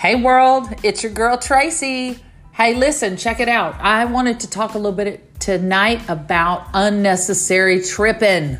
[0.00, 2.18] Hey world, it's your girl Tracy.
[2.52, 3.74] Hey, listen, check it out.
[3.80, 8.58] I wanted to talk a little bit tonight about unnecessary tripping.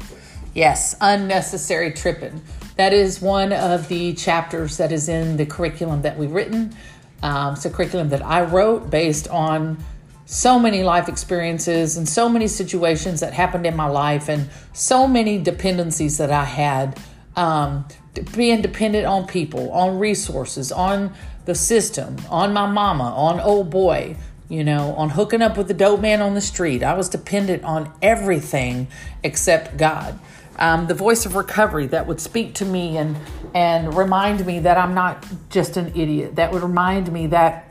[0.53, 2.43] Yes, unnecessary tripping.
[2.77, 6.77] That is one of the chapters that is in the curriculum that we've written.
[7.23, 9.82] Um, it's a curriculum that I wrote based on
[10.27, 15.09] so many life experiences and so many situations that happened in my life and so
[15.09, 17.01] many dependencies that I had.
[17.37, 17.87] Um,
[18.34, 21.12] being dependent on people, on resources, on
[21.45, 24.16] the system, on my mama, on old boy,
[24.48, 26.83] you know, on hooking up with the dope man on the street.
[26.83, 28.88] I was dependent on everything
[29.23, 30.19] except God.
[30.59, 33.16] Um, the voice of recovery that would speak to me and
[33.55, 36.37] and remind me that I'm not just an idiot.
[36.37, 37.66] That would remind me that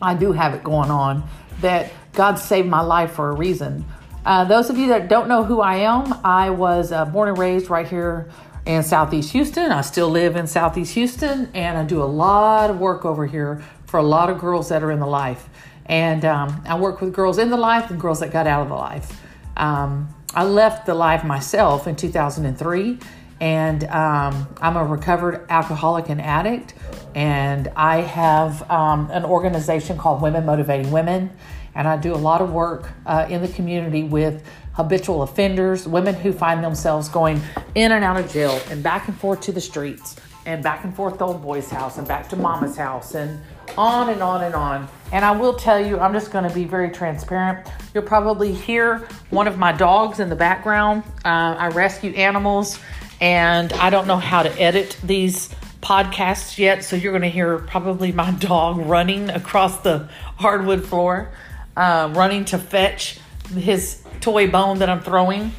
[0.00, 1.28] I do have it going on.
[1.60, 3.84] That God saved my life for a reason.
[4.24, 7.38] Uh, those of you that don't know who I am, I was uh, born and
[7.38, 8.30] raised right here
[8.66, 9.72] in Southeast Houston.
[9.72, 13.62] I still live in Southeast Houston, and I do a lot of work over here
[13.86, 15.48] for a lot of girls that are in the life.
[15.86, 18.68] And um, I work with girls in the life and girls that got out of
[18.68, 19.20] the life.
[19.56, 22.98] Um, I left the life myself in 2003,
[23.40, 26.74] and um, I'm a recovered alcoholic and addict.
[27.14, 31.30] And I have um, an organization called Women Motivating Women,
[31.74, 36.14] and I do a lot of work uh, in the community with habitual offenders, women
[36.14, 37.40] who find themselves going
[37.74, 40.94] in and out of jail and back and forth to the streets and back and
[40.94, 43.40] forth to old boy's house and back to mama's house and
[43.76, 44.88] on and on and on.
[45.12, 47.68] And I will tell you, I'm just going to be very transparent.
[47.94, 51.02] You'll probably hear one of my dogs in the background.
[51.24, 52.78] Uh, I rescue animals,
[53.20, 57.58] and I don't know how to edit these podcasts yet, so you're going to hear
[57.58, 61.32] probably my dog running across the hardwood floor,
[61.80, 63.18] uh, running to fetch
[63.54, 65.52] his toy bone that I'm throwing.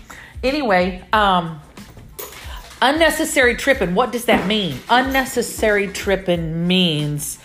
[0.43, 1.59] Anyway, um,
[2.79, 3.95] unnecessary tripping.
[3.95, 4.77] What does that mean?
[4.87, 7.39] Unnecessary tripping means,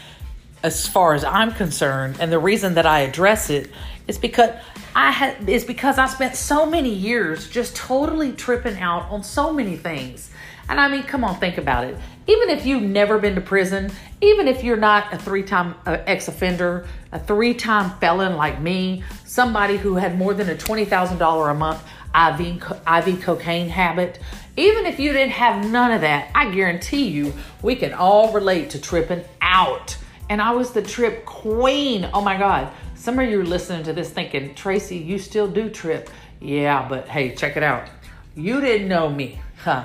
[0.62, 3.70] as far as I'm concerned, and the reason that I address it
[4.06, 4.50] is because
[4.94, 9.54] I had is because I spent so many years just totally tripping out on so
[9.54, 10.30] many things.
[10.68, 11.96] And I mean, come on, think about it.
[12.28, 15.98] Even if you've never been to prison, even if you're not a three time uh,
[16.06, 21.50] ex offender, a three time felon like me, somebody who had more than a $20,000
[21.50, 21.82] a month
[22.14, 24.18] IV, IV cocaine habit,
[24.56, 27.32] even if you didn't have none of that, I guarantee you
[27.62, 29.96] we can all relate to tripping out.
[30.28, 32.08] And I was the trip queen.
[32.12, 32.72] Oh my God.
[32.94, 36.10] Some of you are listening to this thinking, Tracy, you still do trip.
[36.40, 37.88] Yeah, but hey, check it out.
[38.34, 39.84] You didn't know me, huh?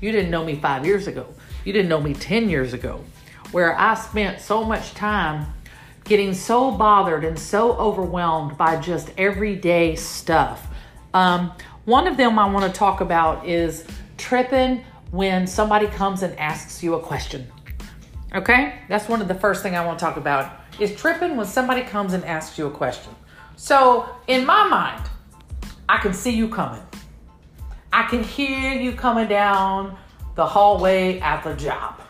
[0.00, 1.26] You didn't know me five years ago.
[1.64, 3.04] You didn't know me 10 years ago,
[3.52, 5.46] where I spent so much time
[6.04, 10.66] getting so bothered and so overwhelmed by just everyday stuff.
[11.14, 11.52] Um,
[11.84, 13.84] one of them I want to talk about is
[14.16, 17.46] tripping when somebody comes and asks you a question.
[18.34, 18.80] Okay?
[18.88, 21.82] That's one of the first thing I want to talk about is tripping when somebody
[21.82, 23.14] comes and asks you a question.
[23.56, 25.08] So, in my mind,
[25.88, 26.82] I can see you coming.
[27.92, 29.98] I can hear you coming down
[30.34, 32.00] the hallway at the job.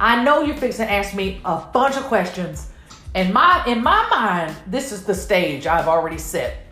[0.00, 2.70] I know you're fixing to ask me a bunch of questions.
[3.14, 6.66] And my in my mind, this is the stage I've already set.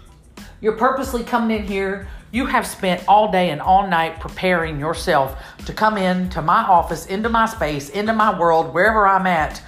[0.61, 2.09] You're purposely coming in here.
[2.33, 6.63] You have spent all day and all night preparing yourself to come in to my
[6.63, 9.63] office, into my space, into my world, wherever I'm at,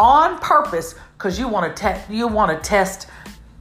[0.00, 3.08] on purpose, because you want to te- you want to test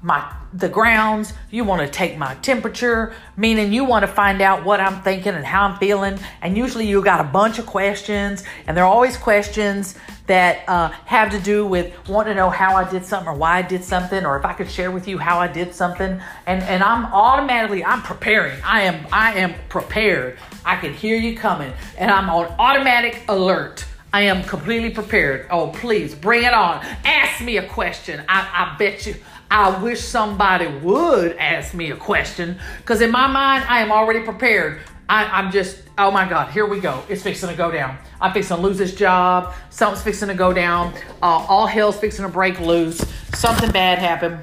[0.06, 0.24] my
[0.54, 4.80] the grounds, you want to take my temperature, meaning you want to find out what
[4.80, 6.18] I'm thinking and how I'm feeling.
[6.42, 9.96] And usually you got a bunch of questions, and they're always questions
[10.28, 13.58] that uh, have to do with wanting to know how I did something or why
[13.58, 16.22] I did something, or if I could share with you how I did something.
[16.46, 18.62] And and I'm automatically I'm preparing.
[18.64, 20.38] I am I am prepared.
[20.64, 23.84] I can hear you coming, and I'm on automatic alert.
[24.14, 25.48] I am completely prepared.
[25.50, 26.86] Oh, please bring it on.
[27.04, 28.24] Ask me a question.
[28.30, 29.16] I, I bet you.
[29.50, 34.22] I wish somebody would ask me a question because in my mind, I am already
[34.22, 34.82] prepared.
[35.08, 37.04] I, am just, oh my God, here we go.
[37.08, 37.98] It's fixing to go down.
[38.20, 39.54] I'm fixing to lose this job.
[39.70, 40.94] Something's fixing to go down.
[41.22, 42.98] Uh, all hell's fixing to break loose.
[43.36, 44.40] Something bad happened.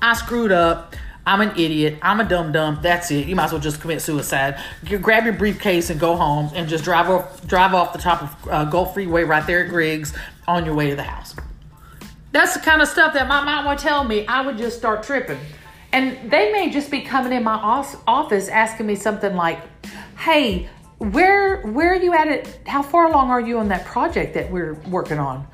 [0.00, 0.96] I screwed up.
[1.24, 1.98] I'm an idiot.
[2.02, 2.80] I'm a dumb dumb.
[2.82, 3.28] That's it.
[3.28, 4.60] You might as well just commit suicide.
[4.84, 8.22] You grab your briefcase and go home and just drive off, drive off the top
[8.22, 10.12] of uh, Gulf Freeway right there at Griggs
[10.48, 11.36] on your way to the house.
[12.32, 14.26] That's the kind of stuff that my mom would tell me.
[14.26, 15.38] I would just start tripping.
[15.92, 17.54] And they may just be coming in my
[18.06, 19.60] office asking me something like,
[20.16, 22.60] "Hey, where where are you at it?
[22.66, 25.46] How far along are you on that project that we're working on?"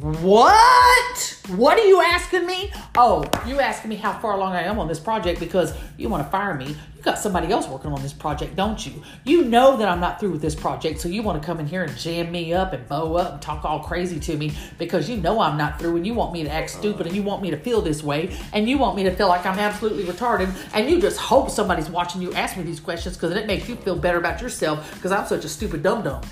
[0.00, 1.40] What?
[1.48, 2.72] What are you asking me?
[2.96, 6.24] Oh, you asking me how far along I am on this project because you want
[6.24, 6.68] to fire me.
[6.68, 9.02] You got somebody else working on this project, don't you?
[9.24, 11.66] You know that I'm not through with this project, so you want to come in
[11.66, 15.06] here and jam me up and bow up and talk all crazy to me because
[15.06, 17.42] you know I'm not through and you want me to act stupid and you want
[17.42, 20.50] me to feel this way and you want me to feel like I'm absolutely retarded
[20.72, 23.76] and you just hope somebody's watching you ask me these questions because it makes you
[23.76, 26.22] feel better about yourself because I'm such a stupid dum dum.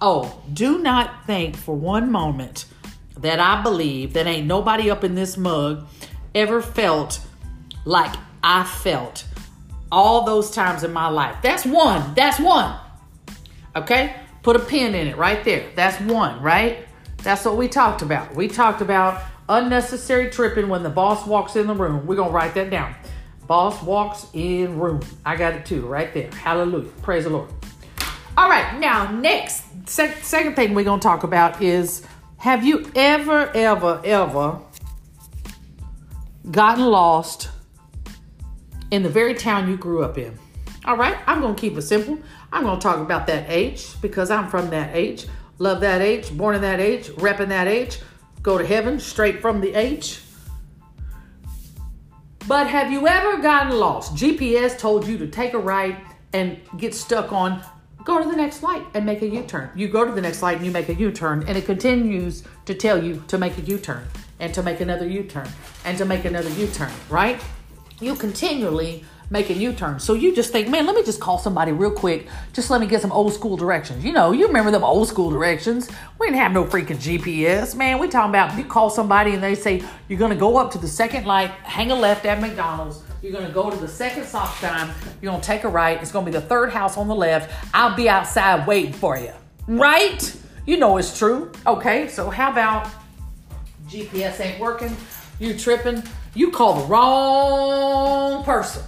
[0.00, 2.64] Oh, do not think for one moment
[3.18, 5.86] that I believe that ain't nobody up in this mug
[6.34, 7.20] ever felt
[7.84, 9.26] like I felt
[9.92, 11.36] all those times in my life.
[11.42, 12.14] That's one.
[12.14, 12.78] That's one.
[13.76, 14.16] Okay?
[14.42, 15.68] Put a pin in it right there.
[15.74, 16.86] That's one, right?
[17.18, 18.34] That's what we talked about.
[18.34, 22.06] We talked about unnecessary tripping when the boss walks in the room.
[22.06, 22.94] We're going to write that down.
[23.46, 25.00] Boss walks in room.
[25.26, 26.30] I got it too, right there.
[26.30, 26.88] Hallelujah.
[27.02, 27.50] Praise the Lord.
[28.38, 32.02] All right, now next, sec- second thing we're gonna talk about is:
[32.38, 34.58] Have you ever, ever, ever
[36.50, 37.50] gotten lost
[38.90, 40.38] in the very town you grew up in?
[40.84, 42.18] All right, I'm gonna keep it simple.
[42.52, 45.26] I'm gonna talk about that H because I'm from that H,
[45.58, 48.00] love that H, born in that H, repping that H,
[48.42, 50.20] go to heaven straight from the H.
[52.48, 54.14] But have you ever gotten lost?
[54.14, 55.98] GPS told you to take a right
[56.32, 57.62] and get stuck on
[58.10, 59.70] go to the next light and make a U-turn.
[59.76, 62.74] You go to the next light and you make a U-turn and it continues to
[62.74, 64.04] tell you to make a U-turn
[64.40, 65.48] and to make another U-turn
[65.84, 67.40] and to make another U-turn, right?
[68.00, 70.00] You continually make a U-turn.
[70.00, 72.26] So you just think, man, let me just call somebody real quick.
[72.52, 74.04] Just let me get some old school directions.
[74.04, 75.88] You know, you remember them old school directions.
[76.18, 78.00] We didn't have no freaking GPS, man.
[78.00, 80.88] We talking about you call somebody and they say you're gonna go up to the
[80.88, 84.90] second light, hang a left at McDonald's, you're gonna go to the second stop sign.
[85.20, 86.00] You're gonna take a right.
[86.00, 87.52] It's gonna be the third house on the left.
[87.74, 89.32] I'll be outside waiting for you.
[89.66, 90.36] Right?
[90.66, 91.52] You know it's true.
[91.66, 92.88] Okay, so how about
[93.88, 94.96] GPS ain't working?
[95.38, 96.02] You tripping?
[96.34, 98.82] You call the wrong person.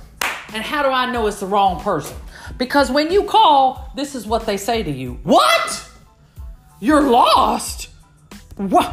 [0.55, 2.17] And how do I know it's the wrong person?
[2.59, 5.19] Because when you call, this is what they say to you.
[5.23, 5.89] What?
[6.81, 7.89] You're lost?
[8.57, 8.93] What?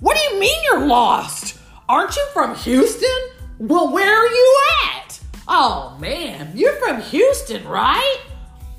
[0.00, 1.58] What do you mean you're lost?
[1.88, 3.31] Aren't you from Houston?
[3.64, 5.20] Well, where are you at?
[5.46, 8.18] Oh man, you're from Houston, right?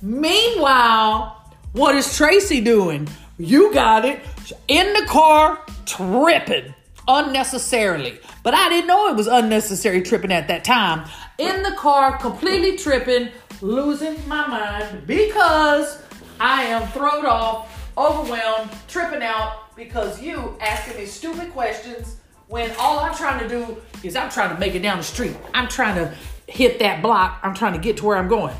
[0.01, 1.41] Meanwhile,
[1.71, 3.07] what is Tracy doing?
[3.37, 4.19] You got it.
[4.67, 6.73] In the car, tripping
[7.07, 8.19] unnecessarily.
[8.43, 11.09] But I didn't know it was unnecessary tripping at that time.
[11.37, 13.29] In the car, completely tripping,
[13.61, 16.03] losing my mind because
[16.41, 22.17] I am thrown off, overwhelmed, tripping out because you asking me stupid questions
[22.47, 25.35] when all I'm trying to do is I'm trying to make it down the street.
[25.53, 26.13] I'm trying to
[26.47, 27.39] hit that block.
[27.43, 28.55] I'm trying to get to where I'm going.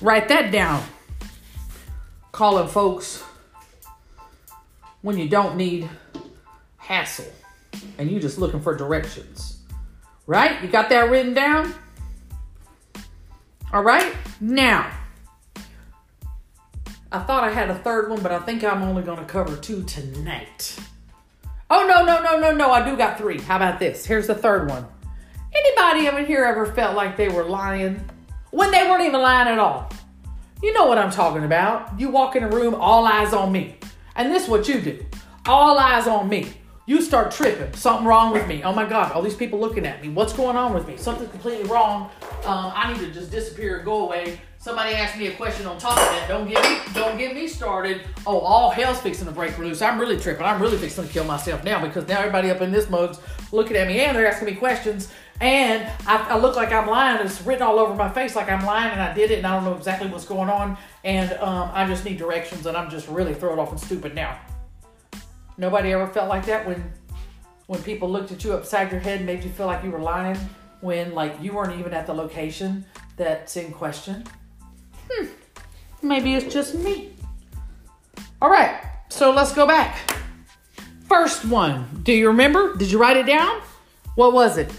[0.00, 0.82] Write that down.
[2.32, 3.22] Calling folks
[5.02, 5.88] when you don't need
[6.76, 7.26] hassle
[7.98, 9.62] and you just looking for directions.
[10.26, 10.62] Right?
[10.62, 11.74] You got that written down?
[13.72, 14.14] All right?
[14.40, 14.90] Now,
[17.10, 19.56] I thought I had a third one, but I think I'm only going to cover
[19.56, 20.78] two tonight.
[21.70, 22.70] Oh, no, no, no, no, no.
[22.70, 23.40] I do got three.
[23.40, 24.06] How about this?
[24.06, 24.86] Here's the third one.
[25.54, 28.02] Anybody over here ever felt like they were lying
[28.50, 29.90] when they weren't even lying at all?
[30.62, 31.98] You know what I'm talking about.
[32.00, 33.76] You walk in a room, all eyes on me.
[34.16, 35.04] And this is what you do.
[35.46, 36.52] All eyes on me.
[36.86, 37.72] You start tripping.
[37.74, 38.62] Something wrong with me.
[38.62, 40.08] Oh my God, all these people looking at me.
[40.08, 40.96] What's going on with me?
[40.96, 42.10] Something completely wrong.
[42.44, 44.40] Um, I need to just disappear go away.
[44.60, 46.26] Somebody asked me a question on top of that.
[46.28, 48.00] Don't get me, don't get me started.
[48.26, 49.80] Oh, all hell's fixing to break loose.
[49.80, 50.44] I'm really tripping.
[50.44, 53.20] I'm really fixing to kill myself now because now everybody up in this mug's
[53.52, 55.12] looking at me and they're asking me questions.
[55.40, 57.24] And I, I look like I'm lying.
[57.24, 59.54] It's written all over my face like I'm lying and I did it and I
[59.54, 60.76] don't know exactly what's going on.
[61.04, 64.40] And um, I just need directions and I'm just really thrown off and stupid now.
[65.56, 66.92] Nobody ever felt like that when
[67.66, 69.98] when people looked at you upside your head and made you feel like you were
[69.98, 70.38] lying
[70.80, 72.84] when like you weren't even at the location
[73.16, 74.24] that's in question.
[75.10, 75.26] Hmm.
[76.02, 77.12] Maybe it's just me.
[78.40, 79.98] All right, so let's go back.
[81.08, 82.02] First one.
[82.02, 82.76] Do you remember?
[82.76, 83.60] Did you write it down?
[84.14, 84.70] What was it?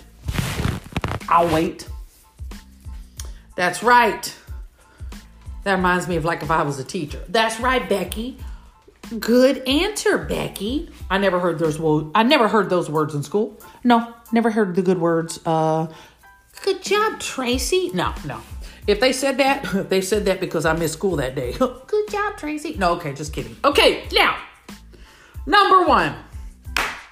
[1.28, 1.88] I'll wait.
[3.56, 4.34] That's right.
[5.64, 7.24] That reminds me of like if I was a teacher.
[7.28, 8.38] That's right, Becky.
[9.20, 10.90] Good answer, Becky.
[11.10, 11.80] I never heard those
[12.14, 13.60] I never heard those words in school.
[13.84, 15.40] No, never heard the good words.
[15.46, 15.88] Uh
[16.64, 17.92] good job, Tracy.
[17.94, 18.40] No, no.
[18.88, 21.54] If they said that, they said that because I missed school that day.
[21.58, 22.76] good job, Tracy.
[22.78, 23.56] No, okay, just kidding.
[23.64, 24.38] Okay, now,
[25.46, 26.16] number one.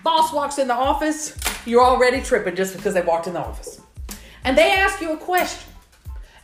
[0.03, 3.81] Boss walks in the office, you're already tripping just because they walked in the office.
[4.45, 5.69] And they ask you a question.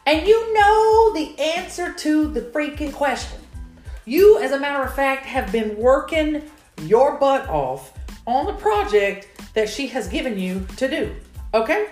[0.06, 3.40] And you know the answer to the freaking question.
[4.04, 6.42] You, as a matter of fact, have been working
[6.82, 7.94] your butt off
[8.28, 11.16] on the project that she has given you to do.
[11.54, 11.88] Okay?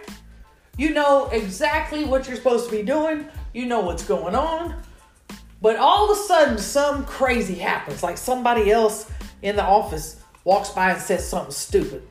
[0.78, 4.82] You know exactly what you're supposed to be doing, you know what's going on.
[5.62, 8.02] But all of a sudden, some crazy happens.
[8.02, 9.12] Like somebody else
[9.42, 12.02] in the office walks by and says something stupid,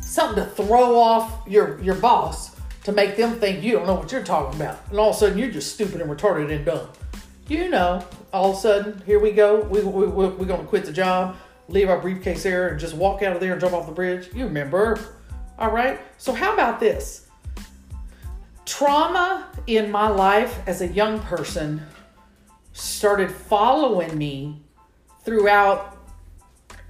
[0.00, 4.12] something to throw off your, your boss to make them think you don't know what
[4.12, 4.78] you're talking about.
[4.90, 6.88] And all of a sudden, you're just stupid and retarded and dumb.
[7.48, 9.60] You know, all of a sudden, here we go.
[9.62, 11.36] We, we, we, we're going to quit the job,
[11.68, 14.32] leave our briefcase there, and just walk out of there and jump off the bridge.
[14.32, 14.98] You remember.
[15.58, 16.00] All right?
[16.16, 17.26] So, how about this?
[18.70, 21.82] Trauma in my life as a young person
[22.72, 24.62] started following me
[25.24, 25.98] throughout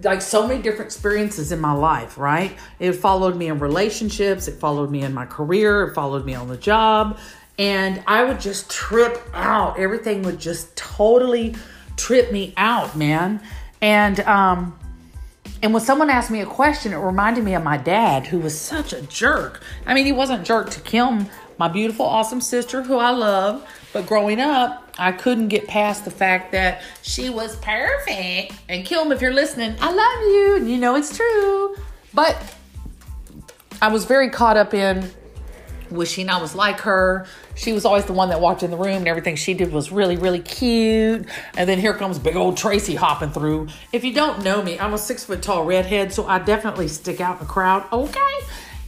[0.03, 2.55] like so many different experiences in my life, right?
[2.79, 6.49] It followed me in relationships, it followed me in my career, it followed me on
[6.49, 7.19] the job,
[7.59, 9.79] and I would just trip out.
[9.79, 11.57] Everything would just totally
[11.97, 13.41] trip me out, man.
[13.81, 14.79] And um
[15.63, 18.59] and when someone asked me a question, it reminded me of my dad, who was
[18.59, 19.63] such a jerk.
[19.87, 21.27] I mean, he wasn't jerk to Kim,
[21.61, 26.11] my beautiful, awesome sister, who I love, but growing up, I couldn't get past the
[26.11, 28.55] fact that she was perfect.
[28.71, 31.77] And Kim, if you're listening, I love you, and you know it's true.
[32.15, 32.57] But
[33.83, 35.11] I was very caught up in
[35.91, 37.27] wishing I was like her.
[37.57, 39.93] She was always the one that walked in the room and everything she did was
[39.93, 41.27] really, really cute.
[41.59, 43.69] And then here comes big old Tracy hopping through.
[43.93, 47.21] If you don't know me, I'm a six foot tall redhead, so I definitely stick
[47.21, 47.87] out in the crowd.
[47.93, 48.41] Okay.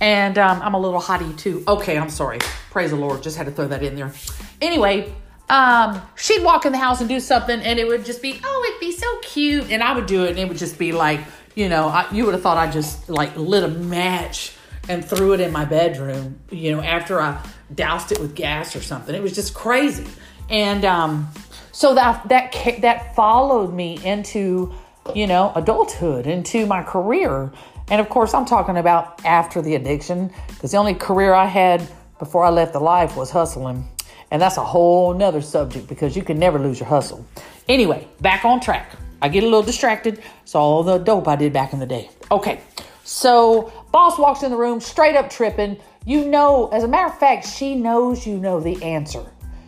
[0.02, 1.62] And um, I'm a little hottie too.
[1.68, 2.40] Okay, I'm sorry.
[2.72, 3.22] Praise the Lord.
[3.22, 4.12] Just had to throw that in there.
[4.60, 5.14] Anyway,
[5.48, 8.64] um, she'd walk in the house and do something, and it would just be, oh,
[8.68, 9.70] it'd be so cute.
[9.70, 11.20] And I would do it, and it would just be like,
[11.54, 14.56] you know, I, you would have thought I just like lit a match
[14.88, 17.40] and threw it in my bedroom, you know, after I
[17.72, 19.14] doused it with gas or something.
[19.14, 20.08] It was just crazy.
[20.50, 21.28] And um,
[21.70, 24.74] so that that that followed me into,
[25.14, 27.52] you know, adulthood, into my career.
[27.92, 31.86] And of course, I'm talking about after the addiction, because the only career I had
[32.18, 33.86] before I left the life was hustling.
[34.30, 37.26] And that's a whole nother subject because you can never lose your hustle.
[37.68, 38.92] Anyway, back on track.
[39.20, 40.22] I get a little distracted.
[40.46, 42.08] So all the dope I did back in the day.
[42.30, 42.62] Okay.
[43.04, 45.78] So boss walks in the room, straight up tripping.
[46.06, 49.22] You know, as a matter of fact, she knows you know the answer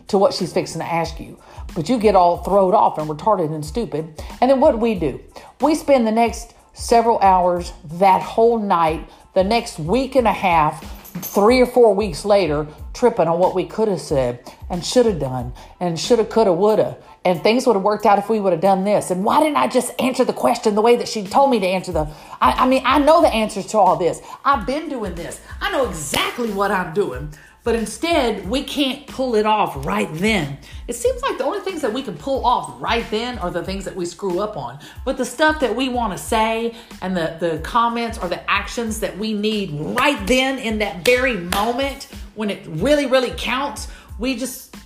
[0.07, 1.37] to what she's fixing to ask you.
[1.75, 4.19] But you get all thrown off and retarded and stupid.
[4.41, 5.21] And then what do we do?
[5.61, 10.83] We spend the next several hours, that whole night, the next week and a half,
[11.23, 14.39] three or four weeks later, tripping on what we could have said
[14.69, 16.97] and should have done and shoulda, coulda, woulda.
[17.23, 19.09] And things would have worked out if we would have done this.
[19.09, 21.65] And why didn't I just answer the question the way that she told me to
[21.65, 22.07] answer the?
[22.39, 24.21] I, I mean, I know the answers to all this.
[24.43, 25.41] I've been doing this.
[25.59, 27.33] I know exactly what I'm doing.
[27.65, 30.59] But instead, we can't pull it off right then.
[30.87, 33.63] It seems like the only things that we can pull off right then are the
[33.63, 34.77] things that we screw up on.
[35.03, 38.99] But the stuff that we want to say and the, the comments or the actions
[38.99, 43.87] that we need right then in that very moment when it really, really counts,
[44.19, 44.77] we just,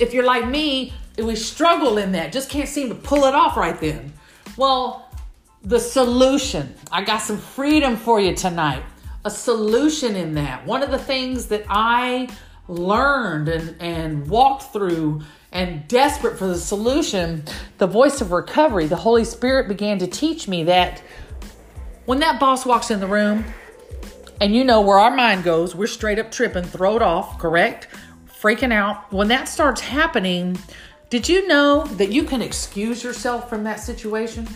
[0.00, 3.58] if you're like me, we struggle in that, just can't seem to pull it off
[3.58, 4.10] right then.
[4.56, 5.10] Well,
[5.64, 8.82] the solution, I got some freedom for you tonight
[9.26, 10.64] a solution in that.
[10.64, 12.28] One of the things that I
[12.68, 17.42] learned and, and walked through and desperate for the solution,
[17.78, 21.02] the voice of recovery, the Holy Spirit began to teach me that
[22.04, 23.44] when that boss walks in the room,
[24.40, 27.88] and you know where our mind goes, we're straight up tripping, throw it off, correct?
[28.40, 29.12] Freaking out.
[29.12, 30.56] When that starts happening,
[31.10, 34.46] did you know that you can excuse yourself from that situation?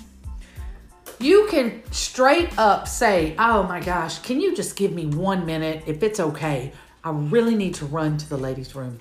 [1.21, 5.85] You can straight up say, Oh my gosh, can you just give me one minute
[5.87, 6.73] if it's okay?
[7.05, 8.99] I really need to run to the ladies' room.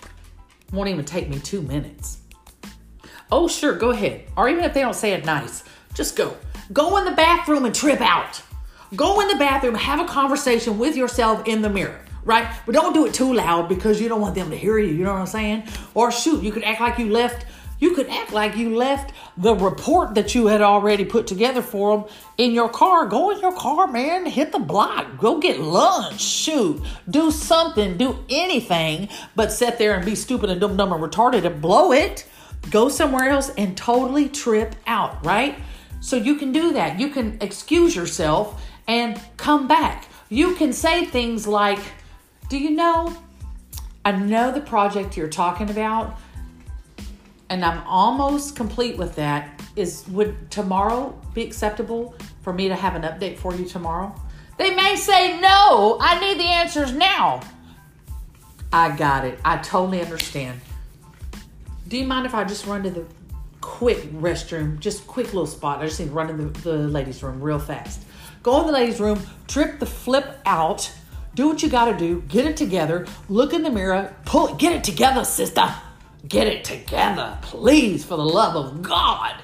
[0.72, 2.20] Won't even take me two minutes.
[3.32, 4.26] Oh, sure, go ahead.
[4.36, 6.36] Or even if they don't say it nice, just go.
[6.74, 8.42] Go in the bathroom and trip out.
[8.96, 12.48] Go in the bathroom, have a conversation with yourself in the mirror, right?
[12.66, 15.04] But don't do it too loud because you don't want them to hear you, you
[15.04, 15.68] know what I'm saying?
[15.94, 17.46] Or shoot, you could act like you left
[17.80, 21.98] you could act like you left the report that you had already put together for
[21.98, 22.08] them
[22.38, 23.06] in your car.
[23.06, 24.26] Go in your car, man.
[24.26, 25.18] Hit the block.
[25.18, 26.20] Go get lunch.
[26.20, 26.82] Shoot.
[27.10, 27.98] Do something.
[27.98, 31.94] Do anything but sit there and be stupid and dumb, dumb and retarded and blow
[31.94, 32.28] it.
[32.70, 35.56] Go somewhere else and totally trip out, right?
[36.02, 37.00] So you can do that.
[37.00, 40.08] You can excuse yourself and come back.
[40.28, 41.80] You can say things like,
[42.50, 43.16] Do you know?
[44.04, 46.18] I know the project you're talking about
[47.50, 49.62] and I'm almost complete with that.
[49.76, 54.14] Is would tomorrow be acceptable for me to have an update for you tomorrow?
[54.58, 55.98] They may say no.
[56.02, 57.42] I need the answers now.
[58.72, 59.40] I got it.
[59.44, 60.60] I totally understand.
[61.88, 63.06] Do you mind if I just run to the
[63.62, 65.80] quick restroom, just quick little spot.
[65.80, 68.04] I just need to run in the, the ladies' room real fast.
[68.44, 70.92] Go in the ladies' room, trip the flip out,
[71.36, 74.74] do what you gotta do, get it together, look in the mirror, pull it, get
[74.74, 75.74] it together, sister.
[76.28, 79.36] Get it together, please, for the love of God.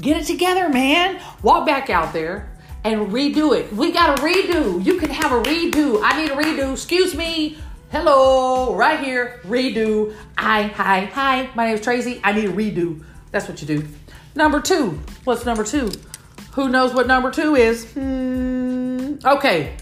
[0.00, 1.20] Get it together, man.
[1.42, 2.50] Walk back out there
[2.84, 3.72] and redo it.
[3.72, 4.84] We got a redo.
[4.84, 6.00] You can have a redo.
[6.02, 6.72] I need a redo.
[6.72, 7.56] Excuse me.
[7.90, 9.40] Hello, right here.
[9.44, 10.14] Redo.
[10.38, 11.50] Hi, hi, hi.
[11.54, 12.20] My name is Tracy.
[12.24, 13.04] I need a redo.
[13.30, 13.86] That's what you do.
[14.34, 14.98] Number two.
[15.24, 15.90] What's number two?
[16.52, 17.90] Who knows what number two is?
[17.92, 19.16] Hmm.
[19.24, 19.76] Okay.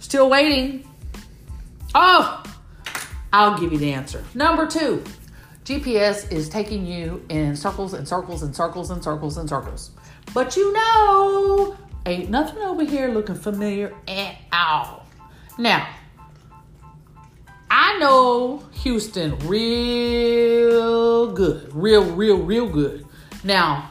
[0.00, 0.88] Still waiting.
[1.94, 2.42] Oh,
[3.36, 4.24] I'll give you the answer.
[4.34, 5.04] Number two.
[5.66, 9.90] GPS is taking you in circles and circles and circles and circles and circles.
[10.32, 11.76] But you know,
[12.06, 15.04] ain't nothing over here looking familiar at all.
[15.58, 15.86] Now,
[17.68, 23.04] I know Houston real good, real, real, real good.
[23.42, 23.90] Now,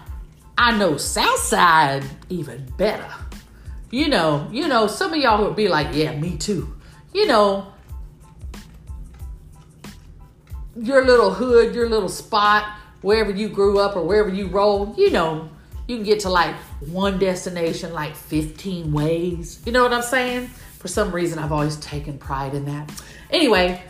[0.57, 3.13] I know Southside even better.
[3.91, 6.73] You know, you know, some of y'all would be like, yeah, me too.
[7.13, 7.74] You know,
[10.75, 12.65] your little hood, your little spot,
[13.01, 15.49] wherever you grew up or wherever you roll, you know,
[15.87, 16.55] you can get to like
[16.87, 19.61] one destination like 15 ways.
[19.65, 20.47] You know what I'm saying?
[20.47, 22.91] For some reason, I've always taken pride in that.
[23.29, 23.81] Anyway,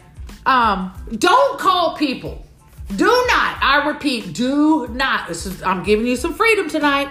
[0.45, 2.45] um, don't call people.
[2.95, 5.29] Do not, I repeat, do not.
[5.29, 7.09] Is, I'm giving you some freedom tonight.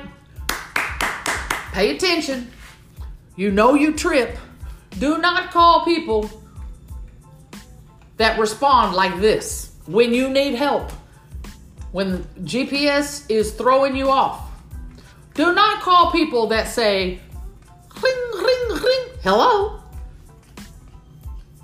[1.73, 2.51] Pay attention.
[3.35, 4.39] You know you trip.
[4.99, 6.31] Do not call people
[8.17, 10.91] that respond like this when you need help.
[11.93, 14.51] When GPS is throwing you off.
[15.35, 17.21] Do not call people that say,
[18.03, 19.81] ring, ring, ring, hello.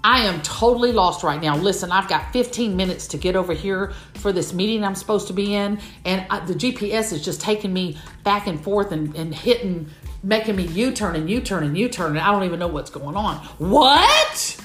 [0.02, 1.57] I am totally lost right now.
[1.57, 5.33] Listen, I've got 15 minutes to get over here for this meeting I'm supposed to
[5.33, 9.35] be in, and I, the GPS is just taking me back and forth and, and
[9.35, 9.88] hitting,
[10.23, 12.69] making me U turn and U turn and U turn, and I don't even know
[12.69, 13.37] what's going on.
[13.59, 14.59] What?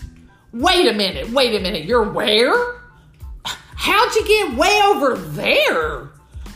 [0.55, 1.83] Wait a minute, wait a minute.
[1.83, 2.81] You're where?
[3.43, 6.12] How'd you get way over there?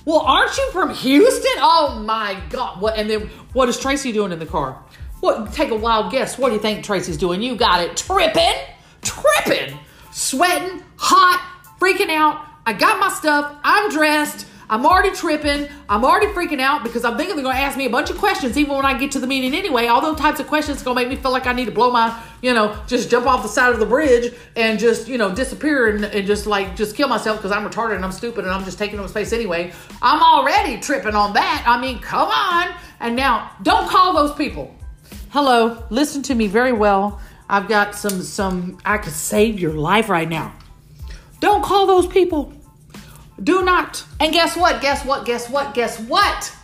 [0.06, 1.52] Well, aren't you from Houston?
[1.58, 2.80] Oh my God.
[2.80, 4.82] What and then what is Tracy doing in the car?
[5.20, 6.38] What take a wild guess.
[6.38, 7.42] What do you think Tracy's doing?
[7.42, 7.98] You got it.
[7.98, 8.56] Tripping,
[9.02, 9.78] tripping,
[10.14, 12.46] sweating, hot, freaking out.
[12.66, 13.54] I got my stuff.
[13.66, 14.48] I'm dressed.
[14.70, 15.68] I'm already tripping.
[15.90, 18.20] I'm already freaking out because I'm thinking they're going to ask me a bunch of
[18.20, 19.88] questions even when I get to the meeting anyway.
[19.88, 21.90] All those types of questions going to make me feel like I need to blow
[21.90, 25.34] my, you know, just jump off the side of the bridge and just, you know,
[25.34, 28.54] disappear and, and just like just kill myself because I'm retarded and I'm stupid and
[28.54, 29.74] I'm just taking up space anyway.
[30.04, 31.64] I'm already tripping on that.
[31.66, 32.76] I mean, come on.
[33.00, 34.76] And now, don't call those people.
[35.30, 37.20] Hello, listen to me very well.
[37.50, 40.54] I've got some some I could save your life right now.
[41.40, 42.54] Don't call those people.
[43.44, 44.04] Do not.
[44.20, 44.82] And guess what?
[44.82, 45.26] Guess what?
[45.26, 45.74] Guess what?
[45.74, 46.56] Guess what?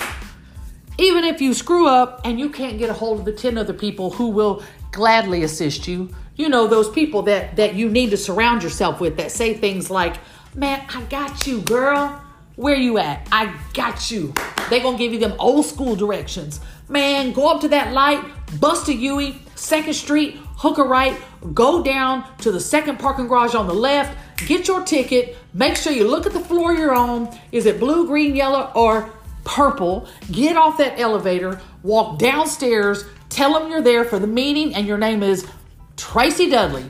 [0.98, 3.74] Even if you screw up and you can't get a hold of the 10 other
[3.74, 8.18] people who will gladly assist you, you know, those people that, that you need to
[8.18, 10.16] surround yourself with that say things like,
[10.54, 12.22] man, I got you, girl.
[12.56, 13.28] Where you at?
[13.32, 14.34] I got you.
[14.70, 16.62] They gonna give you them old school directions.
[16.88, 18.24] Man, go up to that light,
[18.60, 21.18] bust a Huey, Second Street, hook a right,
[21.54, 25.94] go down to the second parking garage on the left, get your ticket, make sure
[25.94, 27.36] you look at the floor you're on.
[27.52, 29.10] Is it blue, green, yellow, or
[29.46, 30.08] purple?
[30.32, 34.98] Get off that elevator, walk downstairs, tell them you're there for the meeting, and your
[34.98, 35.48] name is
[35.96, 36.86] Tracy Dudley.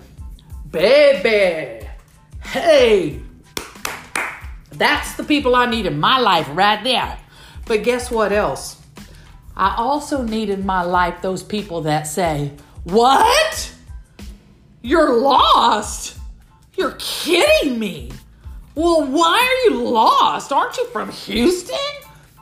[0.69, 1.87] Baby.
[2.41, 3.21] Hey.
[4.71, 7.17] That's the people I need in my life right there.
[7.65, 8.81] But guess what else?
[9.55, 12.51] I also need in my life those people that say,
[12.83, 13.71] What?
[14.81, 16.17] You're lost?
[16.75, 18.11] You're kidding me.
[18.75, 20.51] Well, why are you lost?
[20.51, 21.77] Aren't you from Houston?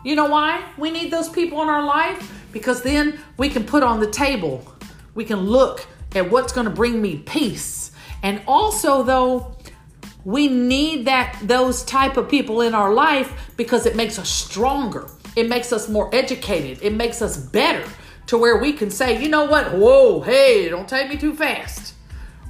[0.03, 2.43] You know why we need those people in our life?
[2.51, 4.65] Because then we can put on the table,
[5.13, 7.91] we can look at what's going to bring me peace.
[8.23, 9.55] And also, though,
[10.25, 15.07] we need that those type of people in our life because it makes us stronger.
[15.35, 16.79] It makes us more educated.
[16.81, 17.87] It makes us better
[18.27, 19.73] to where we can say, you know what?
[19.73, 21.93] Whoa, hey, don't take me too fast.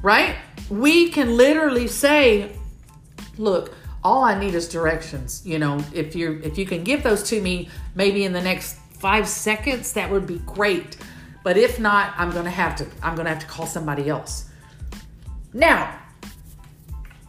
[0.02, 0.36] Right?
[0.70, 2.52] We can literally say,
[3.38, 5.42] look, all I need is directions.
[5.46, 8.78] You know, if you if you can give those to me maybe in the next
[9.00, 10.98] 5 seconds, that would be great.
[11.44, 14.10] But if not, I'm going to have to I'm going to have to call somebody
[14.10, 14.50] else.
[15.54, 16.00] Now,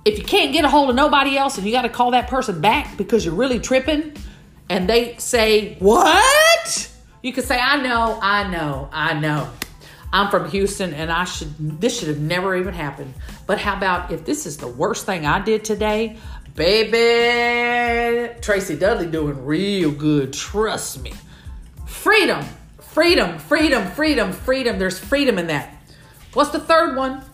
[0.05, 2.29] if you can't get a hold of nobody else and you got to call that
[2.29, 4.15] person back because you're really tripping
[4.69, 6.91] and they say, What?
[7.23, 9.51] You can say, I know, I know, I know.
[10.15, 13.15] I'm from Houston and I should, this should have never even happened.
[13.49, 16.19] But how about if this is the worst thing I did today?
[16.55, 20.33] Baby, Tracy Dudley doing real good.
[20.33, 21.15] Trust me.
[21.85, 22.45] Freedom,
[22.79, 24.79] freedom, freedom, freedom, freedom.
[24.79, 25.77] There's freedom in that.
[26.33, 27.25] What's the third one?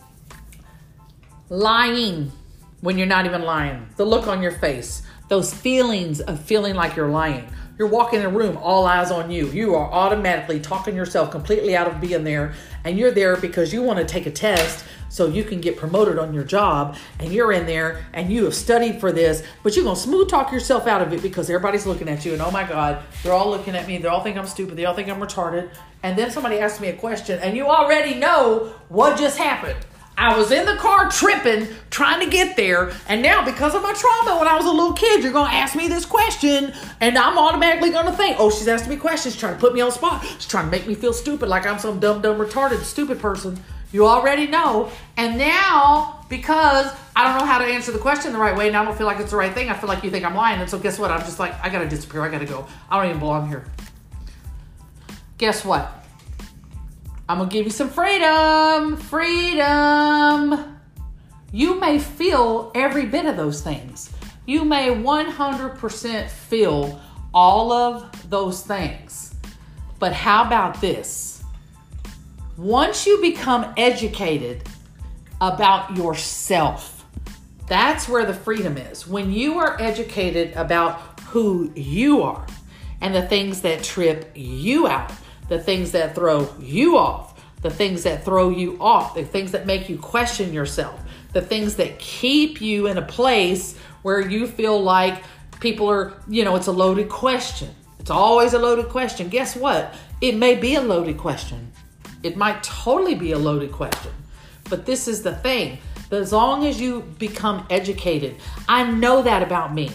[1.49, 2.31] Lying
[2.79, 3.89] when you're not even lying.
[3.95, 7.47] The look on your face, those feelings of feeling like you're lying.
[7.81, 9.47] You're walking in a room, all eyes on you.
[9.47, 13.81] You are automatically talking yourself completely out of being there, and you're there because you
[13.81, 16.95] want to take a test so you can get promoted on your job.
[17.17, 20.29] And you're in there and you have studied for this, but you're going to smooth
[20.29, 22.33] talk yourself out of it because everybody's looking at you.
[22.33, 23.97] And oh my God, they're all looking at me.
[23.97, 24.75] They all think I'm stupid.
[24.75, 25.71] They all think I'm retarded.
[26.03, 29.79] And then somebody asks me a question, and you already know what just happened.
[30.21, 33.91] I was in the car tripping, trying to get there, and now because of my
[33.93, 37.39] trauma when I was a little kid, you're gonna ask me this question, and I'm
[37.39, 40.23] automatically gonna think, oh, she's asking me questions, trying to put me on spot.
[40.23, 43.59] She's trying to make me feel stupid, like I'm some dumb, dumb, retarded, stupid person.
[43.91, 44.91] You already know.
[45.17, 48.77] And now, because I don't know how to answer the question the right way, and
[48.77, 50.61] I don't feel like it's the right thing, I feel like you think I'm lying.
[50.61, 51.09] And so guess what?
[51.09, 52.67] I'm just like, I gotta disappear, I gotta go.
[52.91, 53.65] I don't even belong here.
[55.39, 56.00] Guess what?
[57.31, 58.97] I'm gonna give you some freedom.
[58.97, 60.77] Freedom.
[61.53, 64.11] You may feel every bit of those things.
[64.45, 66.99] You may 100% feel
[67.33, 69.33] all of those things.
[69.97, 71.41] But how about this?
[72.57, 74.63] Once you become educated
[75.39, 77.05] about yourself,
[77.65, 79.07] that's where the freedom is.
[79.07, 82.45] When you are educated about who you are
[82.99, 85.13] and the things that trip you out,
[85.51, 89.65] the things that throw you off, the things that throw you off, the things that
[89.65, 90.97] make you question yourself,
[91.33, 95.21] the things that keep you in a place where you feel like
[95.59, 97.67] people are, you know, it's a loaded question.
[97.99, 99.27] It's always a loaded question.
[99.27, 99.93] Guess what?
[100.21, 101.73] It may be a loaded question.
[102.23, 104.13] It might totally be a loaded question.
[104.69, 105.79] But this is the thing.
[106.11, 108.37] As long as you become educated,
[108.69, 109.91] I know that about me.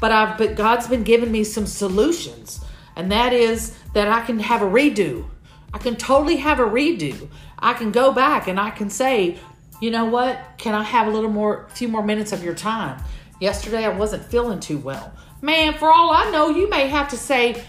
[0.00, 2.62] But I've but God's been giving me some solutions.
[2.96, 5.28] And that is that I can have a redo.
[5.72, 7.28] I can totally have a redo.
[7.58, 9.38] I can go back and I can say,
[9.80, 10.38] you know what?
[10.58, 13.02] Can I have a little more, few more minutes of your time?
[13.40, 15.12] Yesterday I wasn't feeling too well.
[15.40, 17.64] Man, for all I know, you may have to say,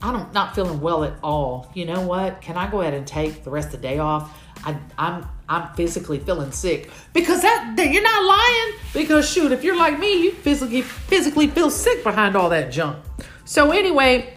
[0.00, 1.70] I'm not feeling well at all.
[1.74, 2.40] You know what?
[2.40, 4.36] Can I go ahead and take the rest of the day off?
[4.64, 8.80] I, I'm I'm physically feeling sick because that, that you're not lying.
[8.92, 12.98] Because shoot, if you're like me, you physically physically feel sick behind all that junk.
[13.44, 14.31] So anyway,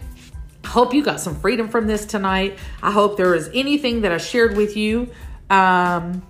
[0.76, 2.58] hope you got some freedom from this tonight.
[2.82, 5.08] I hope there is anything that I shared with you.
[5.48, 6.22] Um,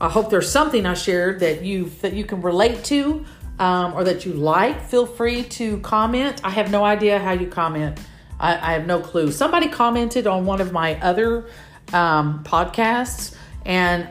[0.00, 3.24] I hope there's something I shared that you that you can relate to
[3.58, 4.80] um, or that you like.
[4.82, 6.40] Feel free to comment.
[6.44, 7.98] I have no idea how you comment.
[8.38, 9.32] I, I have no clue.
[9.32, 11.46] Somebody commented on one of my other
[11.92, 13.34] um, podcasts,
[13.66, 14.08] and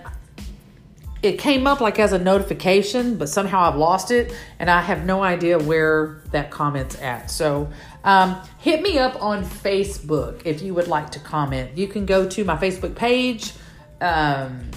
[1.22, 5.06] it came up like as a notification, but somehow I've lost it, and I have
[5.06, 7.32] no idea where that comment's at.
[7.32, 7.70] So
[8.04, 11.78] um, hit me up on Facebook if you would like to comment.
[11.78, 13.54] You can go to my Facebook page,
[14.02, 14.70] um,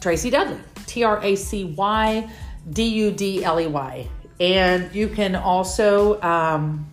[0.00, 2.30] Tracy Dudley, T R A C Y
[2.70, 4.08] D U D L E Y.
[4.38, 6.86] And you can also, um,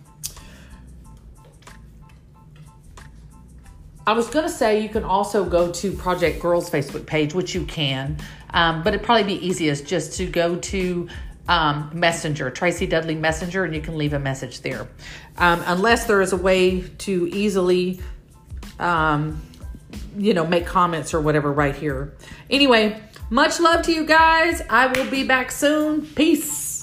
[4.06, 7.54] I was going to say you can also go to Project Girls Facebook page, which
[7.54, 8.16] you can,
[8.50, 11.08] um, but it'd probably be easiest just to go to
[11.48, 14.88] um, Messenger, Tracy Dudley Messenger, and you can leave a message there.
[15.36, 18.00] Um, unless there is a way to easily,
[18.78, 19.42] um,
[20.16, 22.14] you know, make comments or whatever right here.
[22.50, 24.62] Anyway, much love to you guys.
[24.68, 26.06] I will be back soon.
[26.06, 26.73] Peace.